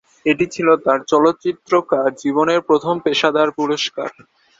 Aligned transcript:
এটি 0.25 0.45
ছিল 0.53 0.67
তার 0.85 0.99
চলচ্চিত্রকার 1.11 2.07
জীবনের 2.21 2.59
প্রথম 2.69 2.95
পেশাদার 3.05 3.49
পুরস্কার। 3.57 4.09